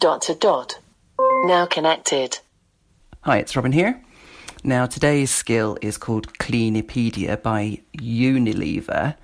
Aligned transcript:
Dot 0.00 0.22
to 0.22 0.34
dot. 0.34 0.78
Now 1.44 1.66
connected. 1.66 2.38
Hi, 3.20 3.36
it's 3.36 3.54
Robin 3.54 3.72
here. 3.72 4.02
Now, 4.64 4.86
today's 4.86 5.30
skill 5.30 5.76
is 5.82 5.98
called 5.98 6.32
Cleanipedia 6.38 7.42
by 7.42 7.82
Unilever, 7.98 9.16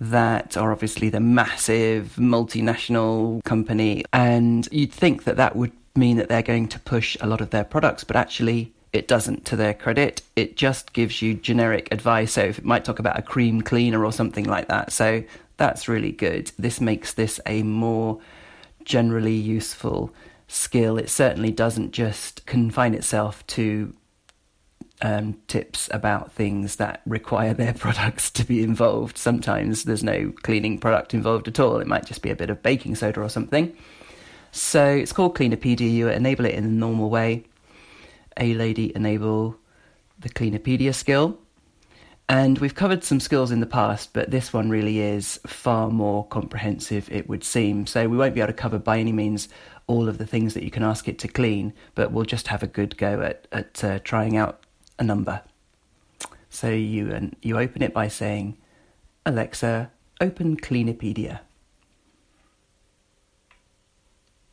that 0.00 0.56
are 0.56 0.72
obviously 0.72 1.10
the 1.10 1.20
massive 1.20 2.14
multinational 2.16 3.44
company. 3.44 4.06
And 4.14 4.66
you'd 4.72 4.90
think 4.90 5.24
that 5.24 5.36
that 5.36 5.54
would 5.54 5.72
mean 5.96 6.16
that 6.16 6.30
they're 6.30 6.40
going 6.40 6.68
to 6.68 6.78
push 6.78 7.14
a 7.20 7.26
lot 7.26 7.42
of 7.42 7.50
their 7.50 7.64
products, 7.64 8.02
but 8.02 8.16
actually, 8.16 8.72
it 8.94 9.06
doesn't 9.06 9.44
to 9.44 9.56
their 9.56 9.74
credit. 9.74 10.22
It 10.34 10.56
just 10.56 10.94
gives 10.94 11.20
you 11.20 11.34
generic 11.34 11.88
advice. 11.92 12.32
So, 12.32 12.44
it 12.44 12.64
might 12.64 12.86
talk 12.86 12.98
about 12.98 13.18
a 13.18 13.22
cream 13.22 13.60
cleaner 13.60 14.02
or 14.02 14.12
something 14.12 14.46
like 14.46 14.68
that. 14.68 14.92
So, 14.92 15.24
that's 15.58 15.88
really 15.88 16.12
good. 16.12 16.52
This 16.58 16.80
makes 16.80 17.12
this 17.12 17.38
a 17.44 17.62
more 17.64 18.18
generally 18.84 19.34
useful 19.34 20.12
skill. 20.48 20.98
It 20.98 21.08
certainly 21.08 21.50
doesn't 21.50 21.92
just 21.92 22.44
confine 22.46 22.94
itself 22.94 23.46
to 23.48 23.94
um, 25.00 25.38
tips 25.48 25.88
about 25.92 26.32
things 26.32 26.76
that 26.76 27.02
require 27.06 27.54
their 27.54 27.72
products 27.84 28.30
to 28.30 28.44
be 28.44 28.62
involved. 28.62 29.18
Sometimes 29.18 29.84
there's 29.84 30.04
no 30.04 30.32
cleaning 30.42 30.78
product 30.78 31.12
involved 31.14 31.48
at 31.48 31.58
all. 31.60 31.78
It 31.78 31.86
might 31.86 32.06
just 32.06 32.22
be 32.22 32.30
a 32.30 32.36
bit 32.36 32.50
of 32.50 32.62
baking 32.62 32.94
soda 32.94 33.20
or 33.20 33.28
something. 33.28 33.76
So 34.52 34.86
it's 34.86 35.12
called 35.12 35.36
Cleanipedia. 35.36 35.90
You 35.90 36.08
enable 36.08 36.44
it 36.44 36.54
in 36.54 36.64
the 36.64 36.70
normal 36.70 37.10
way. 37.10 37.44
A 38.38 38.54
lady 38.54 38.94
enable 38.94 39.56
the 40.18 40.28
Cleanipedia 40.28 40.94
skill. 40.94 41.38
And 42.28 42.58
we've 42.58 42.74
covered 42.74 43.04
some 43.04 43.20
skills 43.20 43.50
in 43.50 43.60
the 43.60 43.66
past, 43.66 44.10
but 44.12 44.30
this 44.30 44.52
one 44.52 44.70
really 44.70 45.00
is 45.00 45.38
far 45.46 45.90
more 45.90 46.26
comprehensive, 46.26 47.10
it 47.10 47.28
would 47.28 47.44
seem. 47.44 47.86
So 47.86 48.08
we 48.08 48.16
won't 48.16 48.34
be 48.34 48.40
able 48.40 48.48
to 48.48 48.54
cover 48.54 48.78
by 48.78 48.98
any 48.98 49.12
means 49.12 49.48
all 49.86 50.08
of 50.08 50.18
the 50.18 50.26
things 50.26 50.54
that 50.54 50.62
you 50.62 50.70
can 50.70 50.82
ask 50.82 51.08
it 51.08 51.18
to 51.18 51.28
clean, 51.28 51.74
but 51.94 52.12
we'll 52.12 52.24
just 52.24 52.48
have 52.48 52.62
a 52.62 52.66
good 52.66 52.96
go 52.96 53.20
at, 53.20 53.46
at 53.52 53.84
uh, 53.84 53.98
trying 53.98 54.36
out 54.36 54.64
a 54.98 55.04
number. 55.04 55.42
So 56.48 56.70
you 56.70 57.10
and 57.12 57.36
you 57.42 57.58
open 57.58 57.82
it 57.82 57.92
by 57.92 58.08
saying, 58.08 58.56
Alexa, 59.26 59.90
open 60.20 60.56
Cleanipedia. 60.56 61.40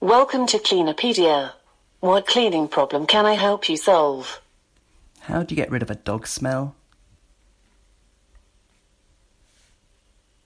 Welcome 0.00 0.46
to 0.46 0.58
Cleanipedia. 0.58 1.52
What 2.00 2.26
cleaning 2.26 2.68
problem 2.68 3.06
can 3.06 3.26
I 3.26 3.34
help 3.34 3.68
you 3.68 3.76
solve? 3.76 4.40
How 5.20 5.42
do 5.42 5.54
you 5.54 5.56
get 5.56 5.70
rid 5.70 5.82
of 5.82 5.90
a 5.90 5.94
dog 5.94 6.26
smell? 6.26 6.74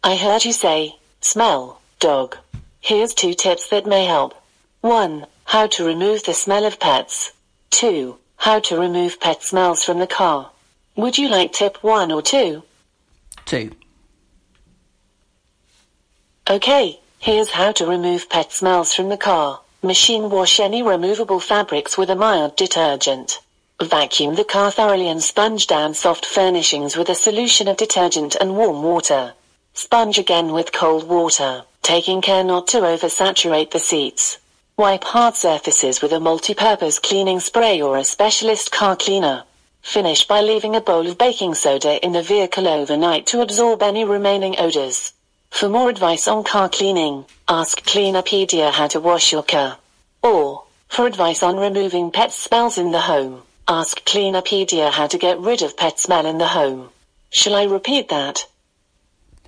I 0.06 0.16
heard 0.16 0.44
you 0.44 0.52
say, 0.52 0.96
smell, 1.22 1.80
dog. 1.98 2.36
Here's 2.82 3.14
two 3.14 3.32
tips 3.32 3.70
that 3.70 3.86
may 3.86 4.04
help. 4.04 4.34
1. 4.82 5.24
How 5.46 5.66
to 5.68 5.86
remove 5.86 6.24
the 6.24 6.34
smell 6.34 6.66
of 6.66 6.78
pets. 6.78 7.32
2. 7.70 8.18
How 8.36 8.60
to 8.60 8.78
remove 8.78 9.18
pet 9.18 9.42
smells 9.42 9.82
from 9.82 10.00
the 10.00 10.06
car. 10.06 10.50
Would 10.94 11.16
you 11.16 11.30
like 11.30 11.54
tip 11.54 11.82
1 11.82 12.12
or 12.12 12.20
2? 12.20 12.62
2. 13.46 13.70
Okay, 16.50 17.00
here's 17.18 17.48
how 17.48 17.72
to 17.72 17.86
remove 17.86 18.28
pet 18.28 18.52
smells 18.52 18.92
from 18.92 19.08
the 19.08 19.16
car. 19.16 19.62
Machine 19.82 20.28
wash 20.28 20.60
any 20.60 20.82
removable 20.82 21.40
fabrics 21.40 21.96
with 21.96 22.10
a 22.10 22.14
mild 22.14 22.56
detergent. 22.56 23.40
Vacuum 23.82 24.34
the 24.34 24.44
car 24.44 24.70
thoroughly 24.70 25.08
and 25.08 25.22
sponge 25.22 25.66
down 25.66 25.94
soft 25.94 26.26
furnishings 26.26 26.94
with 26.94 27.08
a 27.08 27.14
solution 27.14 27.68
of 27.68 27.78
detergent 27.78 28.36
and 28.38 28.54
warm 28.54 28.82
water. 28.82 29.32
Sponge 29.76 30.18
again 30.18 30.52
with 30.52 30.70
cold 30.70 31.08
water, 31.08 31.64
taking 31.82 32.20
care 32.20 32.44
not 32.44 32.68
to 32.68 32.78
oversaturate 32.78 33.72
the 33.72 33.80
seats. 33.80 34.38
Wipe 34.76 35.02
hard 35.02 35.34
surfaces 35.34 36.00
with 36.00 36.12
a 36.12 36.20
multi-purpose 36.20 37.00
cleaning 37.00 37.40
spray 37.40 37.82
or 37.82 37.96
a 37.96 38.04
specialist 38.04 38.70
car 38.70 38.94
cleaner. 38.94 39.42
Finish 39.82 40.28
by 40.28 40.40
leaving 40.40 40.76
a 40.76 40.80
bowl 40.80 41.08
of 41.08 41.18
baking 41.18 41.56
soda 41.56 42.02
in 42.04 42.12
the 42.12 42.22
vehicle 42.22 42.68
overnight 42.68 43.26
to 43.26 43.40
absorb 43.40 43.82
any 43.82 44.04
remaining 44.04 44.54
odors. 44.60 45.12
For 45.50 45.68
more 45.68 45.90
advice 45.90 46.28
on 46.28 46.44
car 46.44 46.68
cleaning, 46.68 47.24
ask 47.48 47.82
Cleanipedia 47.82 48.70
how 48.70 48.86
to 48.86 49.00
wash 49.00 49.32
your 49.32 49.42
car. 49.42 49.78
Or, 50.22 50.64
for 50.88 51.04
advice 51.04 51.42
on 51.42 51.56
removing 51.56 52.12
pet 52.12 52.32
smells 52.32 52.78
in 52.78 52.92
the 52.92 53.00
home, 53.00 53.42
ask 53.66 54.04
Cleanipedia 54.04 54.92
how 54.92 55.08
to 55.08 55.18
get 55.18 55.40
rid 55.40 55.62
of 55.62 55.76
pet 55.76 55.98
smell 55.98 56.26
in 56.26 56.38
the 56.38 56.46
home. 56.46 56.90
Shall 57.30 57.56
I 57.56 57.64
repeat 57.64 58.08
that? 58.10 58.46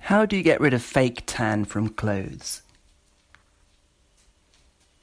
How 0.07 0.25
do 0.25 0.37
you 0.37 0.41
get 0.41 0.61
rid 0.61 0.73
of 0.73 0.81
fake 0.81 1.23
tan 1.25 1.65
from 1.65 1.89
clothes? 1.89 2.61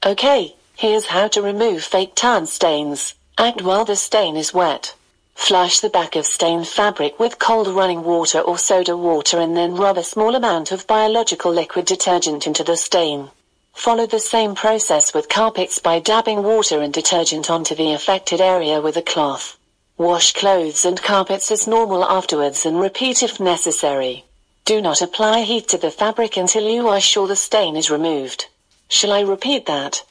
Okay, 0.03 0.55
here's 0.75 1.05
how 1.05 1.27
to 1.27 1.43
remove 1.43 1.83
fake 1.83 2.13
tan 2.15 2.47
stains. 2.47 3.13
Act 3.37 3.61
while 3.61 3.85
the 3.85 3.95
stain 3.95 4.35
is 4.35 4.51
wet. 4.51 4.95
Flush 5.35 5.79
the 5.79 5.91
back 5.91 6.15
of 6.15 6.25
stained 6.25 6.67
fabric 6.67 7.19
with 7.19 7.37
cold 7.37 7.67
running 7.67 8.03
water 8.03 8.39
or 8.39 8.57
soda 8.57 8.97
water 8.97 9.39
and 9.39 9.55
then 9.55 9.75
rub 9.75 9.99
a 9.99 10.03
small 10.03 10.33
amount 10.33 10.71
of 10.71 10.87
biological 10.87 11.53
liquid 11.53 11.85
detergent 11.85 12.47
into 12.47 12.63
the 12.63 12.75
stain. 12.75 13.29
Follow 13.73 14.07
the 14.07 14.19
same 14.19 14.55
process 14.55 15.13
with 15.13 15.29
carpets 15.29 15.77
by 15.77 15.99
dabbing 15.99 16.41
water 16.41 16.81
and 16.81 16.91
detergent 16.91 17.51
onto 17.51 17.75
the 17.75 17.93
affected 17.93 18.41
area 18.41 18.81
with 18.81 18.97
a 18.97 19.03
cloth. 19.03 19.55
Wash 19.99 20.33
clothes 20.33 20.83
and 20.83 20.99
carpets 20.99 21.51
as 21.51 21.67
normal 21.67 22.03
afterwards 22.03 22.65
and 22.65 22.79
repeat 22.79 23.21
if 23.21 23.39
necessary. 23.39 24.25
Do 24.65 24.81
not 24.81 25.03
apply 25.03 25.41
heat 25.43 25.67
to 25.69 25.77
the 25.77 25.91
fabric 25.91 26.37
until 26.37 26.67
you 26.67 26.87
are 26.87 26.99
sure 26.99 27.27
the 27.27 27.35
stain 27.35 27.75
is 27.75 27.91
removed. 27.91 28.47
Shall 28.89 29.11
I 29.11 29.21
repeat 29.21 29.67
that? 29.67 30.03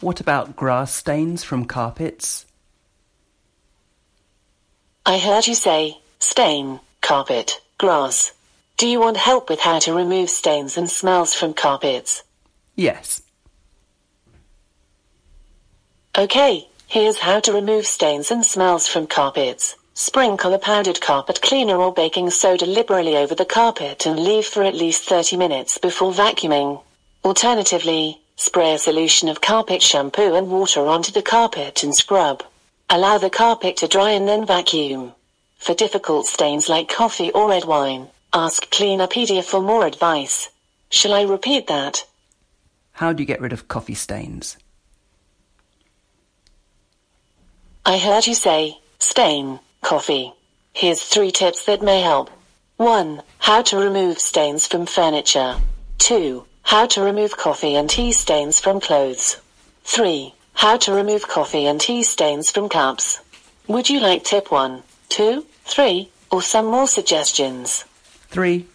What 0.00 0.18
about 0.18 0.56
grass 0.56 0.94
stains 0.94 1.44
from 1.44 1.66
carpets? 1.66 2.46
I 5.04 5.18
heard 5.18 5.46
you 5.46 5.54
say, 5.54 5.98
stain, 6.20 6.80
carpet, 7.02 7.60
grass. 7.76 8.32
Do 8.78 8.88
you 8.88 8.98
want 8.98 9.18
help 9.18 9.50
with 9.50 9.60
how 9.60 9.78
to 9.80 9.92
remove 9.92 10.30
stains 10.30 10.78
and 10.78 10.88
smells 10.88 11.34
from 11.34 11.52
carpets? 11.52 12.22
Yes. 12.74 13.20
Okay, 16.16 16.66
here's 16.86 17.18
how 17.18 17.40
to 17.40 17.52
remove 17.52 17.86
stains 17.86 18.30
and 18.30 18.44
smells 18.44 18.88
from 18.88 19.06
carpets. 19.06 19.76
Sprinkle 19.94 20.54
a 20.54 20.58
powdered 20.58 21.02
carpet 21.02 21.42
cleaner 21.42 21.76
or 21.76 21.92
baking 21.92 22.30
soda 22.30 22.64
liberally 22.64 23.14
over 23.14 23.34
the 23.34 23.44
carpet 23.44 24.06
and 24.06 24.18
leave 24.18 24.46
for 24.46 24.62
at 24.62 24.74
least 24.74 25.04
30 25.04 25.36
minutes 25.36 25.76
before 25.76 26.12
vacuuming. 26.12 26.82
Alternatively, 27.22 28.20
spray 28.36 28.72
a 28.72 28.78
solution 28.78 29.28
of 29.28 29.42
carpet 29.42 29.82
shampoo 29.82 30.34
and 30.34 30.50
water 30.50 30.86
onto 30.86 31.12
the 31.12 31.20
carpet 31.20 31.82
and 31.82 31.94
scrub. 31.94 32.42
Allow 32.88 33.18
the 33.18 33.28
carpet 33.28 33.76
to 33.78 33.86
dry 33.86 34.10
and 34.10 34.26
then 34.26 34.46
vacuum. 34.46 35.12
For 35.58 35.74
difficult 35.74 36.26
stains 36.26 36.70
like 36.70 36.88
coffee 36.88 37.30
or 37.30 37.50
red 37.50 37.66
wine, 37.66 38.08
ask 38.32 38.70
Cleanipedia 38.70 39.44
for 39.44 39.60
more 39.60 39.86
advice. 39.86 40.48
Shall 40.88 41.12
I 41.12 41.22
repeat 41.22 41.66
that? 41.66 42.06
How 42.92 43.12
do 43.12 43.22
you 43.22 43.26
get 43.26 43.42
rid 43.42 43.52
of 43.52 43.68
coffee 43.68 43.94
stains? 43.94 44.56
I 47.84 47.98
heard 47.98 48.26
you 48.26 48.34
say, 48.34 48.78
stain, 48.98 49.60
coffee. 49.82 50.32
Here's 50.72 51.02
three 51.02 51.30
tips 51.30 51.66
that 51.66 51.82
may 51.82 52.00
help. 52.00 52.30
1. 52.76 53.22
How 53.38 53.62
to 53.62 53.76
remove 53.76 54.18
stains 54.18 54.66
from 54.66 54.86
furniture. 54.86 55.56
2. 55.98 56.44
How 56.62 56.86
to 56.86 57.02
remove 57.02 57.36
coffee 57.36 57.74
and 57.74 57.90
tea 57.90 58.12
stains 58.12 58.58
from 58.58 58.80
clothes. 58.80 59.36
3. 59.84 60.34
How 60.54 60.76
to 60.78 60.94
remove 60.94 61.28
coffee 61.28 61.66
and 61.66 61.80
tea 61.80 62.02
stains 62.02 62.50
from 62.50 62.68
cups. 62.68 63.20
Would 63.66 63.90
you 63.90 64.00
like 64.00 64.24
tip 64.24 64.50
1, 64.50 64.82
2, 65.10 65.44
3, 65.64 66.08
or 66.30 66.40
some 66.40 66.66
more 66.66 66.86
suggestions? 66.86 67.84
3. 68.28 68.66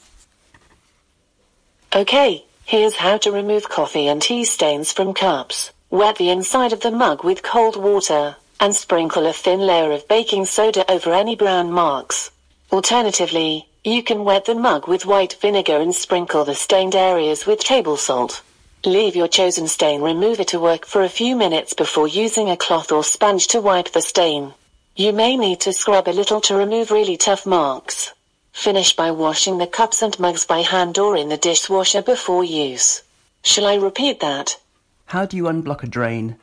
Okay, 1.95 2.45
here's 2.65 2.95
how 2.95 3.17
to 3.17 3.31
remove 3.31 3.69
coffee 3.69 4.07
and 4.07 4.21
tea 4.21 4.43
stains 4.43 4.91
from 4.91 5.13
cups. 5.13 5.71
Wet 5.89 6.17
the 6.17 6.29
inside 6.29 6.73
of 6.73 6.81
the 6.81 6.91
mug 6.91 7.23
with 7.23 7.41
cold 7.41 7.77
water, 7.77 8.35
and 8.59 8.75
sprinkle 8.75 9.25
a 9.25 9.33
thin 9.33 9.59
layer 9.59 9.91
of 9.91 10.07
baking 10.07 10.45
soda 10.45 10.89
over 10.91 11.13
any 11.13 11.35
brown 11.35 11.71
marks. 11.71 12.31
Alternatively, 12.71 13.67
you 13.83 14.03
can 14.03 14.23
wet 14.23 14.45
the 14.45 14.55
mug 14.55 14.87
with 14.87 15.05
white 15.05 15.33
vinegar 15.41 15.77
and 15.77 15.95
sprinkle 15.95 16.43
the 16.43 16.55
stained 16.55 16.95
areas 16.95 17.45
with 17.45 17.59
table 17.59 17.95
salt. 17.97 18.41
Leave 18.85 19.15
your 19.15 19.27
chosen 19.27 19.67
stain 19.67 20.01
remover 20.01 20.43
to 20.43 20.59
work 20.59 20.85
for 20.85 21.03
a 21.03 21.09
few 21.09 21.35
minutes 21.35 21.73
before 21.73 22.07
using 22.07 22.49
a 22.49 22.57
cloth 22.57 22.91
or 22.91 23.03
sponge 23.03 23.47
to 23.47 23.61
wipe 23.61 23.91
the 23.91 24.01
stain. 24.01 24.53
You 24.95 25.13
may 25.13 25.37
need 25.37 25.59
to 25.61 25.73
scrub 25.73 26.07
a 26.07 26.11
little 26.11 26.41
to 26.41 26.55
remove 26.55 26.91
really 26.91 27.17
tough 27.17 27.45
marks. 27.45 28.13
Finish 28.51 28.95
by 28.95 29.11
washing 29.11 29.57
the 29.57 29.67
cups 29.67 30.01
and 30.01 30.19
mugs 30.19 30.45
by 30.45 30.61
hand 30.61 30.97
or 30.97 31.15
in 31.15 31.29
the 31.29 31.37
dishwasher 31.37 32.01
before 32.01 32.43
use. 32.43 33.03
Shall 33.43 33.67
I 33.67 33.75
repeat 33.75 34.19
that? 34.19 34.57
How 35.05 35.25
do 35.25 35.37
you 35.37 35.43
unblock 35.43 35.83
a 35.83 35.87
drain? 35.87 36.37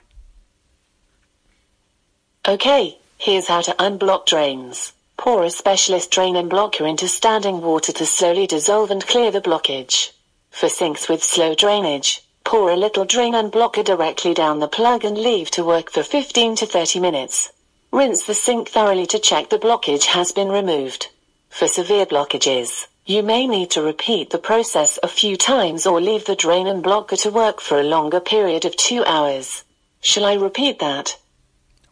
Okay, 2.47 2.99
here's 3.17 3.49
how 3.49 3.63
to 3.63 3.73
unblock 3.79 4.27
drains. 4.27 4.93
Pour 5.17 5.45
a 5.45 5.51
specialist 5.51 6.11
drain 6.11 6.35
unblocker 6.35 6.87
into 6.87 7.09
standing 7.09 7.63
water 7.63 7.93
to 7.93 8.05
slowly 8.05 8.47
dissolve 8.47 8.91
and 8.91 9.07
clear 9.07 9.31
the 9.31 9.41
blockage. 9.41 10.11
For 10.51 10.69
sinks 10.69 11.09
with 11.09 11.25
slow 11.25 11.55
drainage, 11.55 12.23
Pour 12.45 12.71
a 12.71 12.77
little 12.77 13.07
drain 13.07 13.33
unblocker 13.33 13.83
directly 13.83 14.35
down 14.35 14.61
the 14.61 14.69
plug 14.69 15.03
and 15.03 15.17
leave 15.17 15.51
to 15.53 15.65
work 15.65 15.91
for 15.91 16.03
15 16.03 16.57
to 16.57 16.67
30 16.67 17.01
minutes. 17.01 17.51
Rinse 17.91 18.25
the 18.25 18.35
sink 18.35 18.69
thoroughly 18.69 19.07
to 19.07 19.19
check 19.19 19.49
the 19.49 19.59
blockage 19.59 20.05
has 20.05 20.31
been 20.31 20.51
removed. 20.51 21.09
For 21.49 21.67
severe 21.67 22.05
blockages, 22.05 22.87
you 23.07 23.23
may 23.23 23.47
need 23.47 23.71
to 23.71 23.83
repeat 23.83 24.29
the 24.29 24.39
process 24.39 24.99
a 25.03 25.09
few 25.09 25.39
times 25.39 25.87
or 25.87 25.99
leave 25.99 26.27
the 26.27 26.37
drain 26.37 26.67
unblocker 26.67 27.19
to 27.23 27.31
work 27.31 27.63
for 27.63 27.81
a 27.81 27.83
longer 27.83 28.21
period 28.21 28.67
of 28.67 28.77
two 28.77 29.03
hours. 29.07 29.65
Shall 30.03 30.27
I 30.27 30.35
repeat 30.35 30.79
that? 30.81 31.17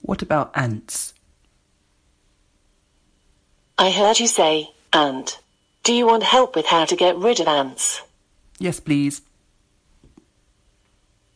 What 0.02 0.20
about 0.20 0.50
ants? 0.54 1.14
I 3.78 3.90
heard 3.90 4.20
you 4.20 4.26
say, 4.26 4.70
ant. 4.92 5.38
Do 5.82 5.92
you 5.92 6.06
want 6.06 6.22
help 6.22 6.54
with 6.54 6.66
how 6.66 6.84
to 6.84 6.94
get 6.94 7.16
rid 7.16 7.40
of 7.40 7.48
ants? 7.48 8.02
Yes, 8.58 8.78
please. 8.78 9.22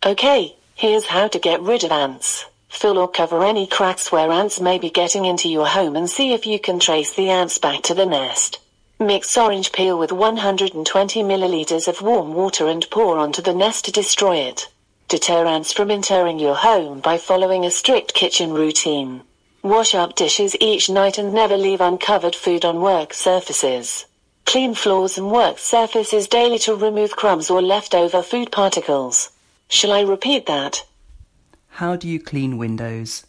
Okay, 0.05 0.55
here's 0.75 1.07
how 1.07 1.27
to 1.29 1.39
get 1.39 1.61
rid 1.63 1.83
of 1.83 1.91
ants. 1.91 2.45
Fill 2.69 2.99
or 2.99 3.09
cover 3.09 3.45
any 3.45 3.67
cracks 3.67 4.13
where 4.13 4.31
ants 4.31 4.61
may 4.61 4.79
be 4.79 4.91
getting 4.91 5.25
into 5.25 5.49
your 5.49 5.67
home 5.67 5.97
and 5.97 6.11
see 6.11 6.33
if 6.33 6.47
you 6.47 6.61
can 6.61 6.79
trace 6.79 7.15
the 7.15 7.31
ants 7.31 7.59
back 7.59 7.83
to 7.83 7.95
the 7.95 8.07
nest. 8.07 8.59
Mix 9.01 9.37
orange 9.37 9.73
peel 9.73 9.99
with 9.99 10.13
120 10.13 11.23
milliliters 11.23 11.89
of 11.89 12.03
warm 12.03 12.35
water 12.35 12.69
and 12.69 12.89
pour 12.91 13.19
onto 13.19 13.43
the 13.43 13.55
nest 13.55 13.87
to 13.87 13.93
destroy 13.93 14.37
it. 14.37 14.69
Deter 15.09 15.47
ants 15.47 15.73
from 15.73 15.93
entering 15.93 16.41
your 16.41 16.57
home 16.57 16.99
by 16.99 17.17
following 17.17 17.65
a 17.65 17.71
strict 17.71 18.13
kitchen 18.13 18.53
routine. 18.53 19.23
Wash 19.63 19.95
up 19.95 20.17
dishes 20.17 20.57
each 20.61 20.91
night 20.91 21.17
and 21.17 21.33
never 21.33 21.57
leave 21.57 21.81
uncovered 21.81 22.35
food 22.35 22.65
on 22.65 22.81
work 22.81 23.15
surfaces. 23.15 24.07
Clean 24.47 24.75
floors 24.75 25.17
and 25.17 25.31
work 25.31 25.61
surfaces 25.61 26.27
daily 26.27 26.59
to 26.61 26.75
remove 26.75 27.15
crumbs 27.15 27.51
or 27.51 27.63
leftover 27.63 28.21
food 28.21 28.51
particles. 28.51 29.31
Shall 29.69 29.93
I 29.93 30.01
repeat 30.01 30.47
that? 30.47 30.85
How 31.69 31.95
do 31.95 32.09
you 32.09 32.19
clean 32.19 32.59
windows? 32.59 33.27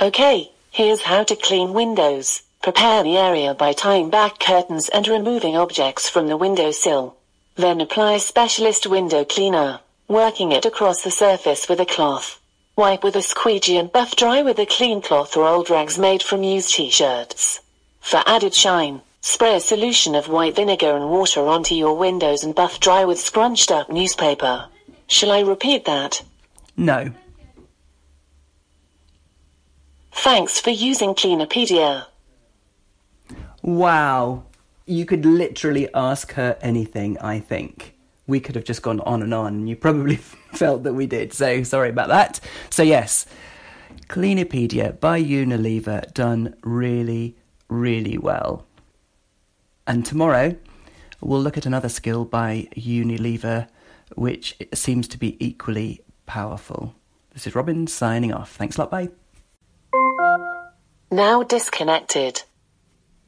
Okay, 0.00 0.52
here's 0.70 1.02
how 1.02 1.24
to 1.24 1.36
clean 1.36 1.72
windows. 1.72 2.42
Prepare 2.62 3.02
the 3.02 3.16
area 3.16 3.54
by 3.54 3.72
tying 3.72 4.10
back 4.10 4.40
curtains 4.40 4.90
and 4.90 5.08
removing 5.08 5.56
objects 5.56 6.08
from 6.08 6.28
the 6.28 6.36
windowsill. 6.36 7.17
Then 7.58 7.82
apply 7.82 8.14
a 8.14 8.20
specialist 8.20 8.86
window 8.86 9.24
cleaner, 9.24 9.80
working 10.06 10.52
it 10.52 10.64
across 10.64 11.02
the 11.02 11.10
surface 11.10 11.68
with 11.68 11.80
a 11.80 11.84
cloth. 11.84 12.40
Wipe 12.76 13.04
with 13.04 13.16
a 13.16 13.22
squeegee 13.22 13.76
and 13.76 13.92
buff 13.92 14.16
dry 14.16 14.40
with 14.40 14.58
a 14.58 14.64
clean 14.64 15.02
cloth 15.02 15.36
or 15.36 15.46
old 15.46 15.68
rags 15.68 15.98
made 15.98 16.22
from 16.22 16.42
used 16.42 16.72
t-shirts. 16.72 17.60
For 18.00 18.22
added 18.24 18.54
shine, 18.54 19.02
Spray 19.20 19.56
a 19.56 19.60
solution 19.60 20.14
of 20.14 20.28
white 20.28 20.54
vinegar 20.54 20.96
and 20.96 21.10
water 21.10 21.46
onto 21.46 21.74
your 21.74 21.94
windows 21.94 22.44
and 22.44 22.54
buff 22.54 22.78
dry 22.78 23.04
with 23.04 23.18
scrunched 23.18 23.70
up 23.70 23.90
newspaper. 23.90 24.66
Shall 25.06 25.32
I 25.32 25.40
repeat 25.40 25.84
that? 25.84 26.22
No. 26.76 27.12
Thanks 30.12 30.60
for 30.60 30.70
using 30.70 31.14
Cleanipedia. 31.14 32.06
Wow. 33.62 34.44
You 34.88 35.04
could 35.04 35.26
literally 35.26 35.86
ask 35.92 36.32
her 36.32 36.56
anything, 36.62 37.18
I 37.18 37.40
think. 37.40 37.94
We 38.26 38.40
could 38.40 38.54
have 38.54 38.64
just 38.64 38.80
gone 38.80 39.00
on 39.00 39.22
and 39.22 39.34
on, 39.34 39.54
and 39.54 39.68
you 39.68 39.76
probably 39.76 40.16
felt 40.52 40.82
that 40.84 40.94
we 40.94 41.06
did, 41.06 41.34
so 41.34 41.62
sorry 41.62 41.90
about 41.90 42.08
that. 42.08 42.40
So, 42.70 42.82
yes, 42.82 43.26
Cleanerpedia 44.08 44.98
by 44.98 45.22
Unilever 45.22 46.10
done 46.14 46.56
really, 46.62 47.36
really 47.68 48.16
well. 48.16 48.64
And 49.86 50.06
tomorrow, 50.06 50.56
we'll 51.20 51.42
look 51.42 51.58
at 51.58 51.66
another 51.66 51.90
skill 51.90 52.24
by 52.24 52.68
Unilever, 52.74 53.68
which 54.16 54.56
seems 54.72 55.06
to 55.08 55.18
be 55.18 55.36
equally 55.44 56.00
powerful. 56.24 56.94
This 57.34 57.46
is 57.46 57.54
Robin 57.54 57.86
signing 57.86 58.32
off. 58.32 58.52
Thanks 58.56 58.78
a 58.78 58.80
lot. 58.80 58.90
Bye. 58.90 59.10
Now 61.10 61.42
disconnected. 61.42 62.42